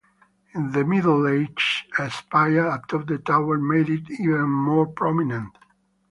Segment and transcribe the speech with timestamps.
[0.55, 5.55] In the Middle Ages a spire atop the tower made it even more prominent.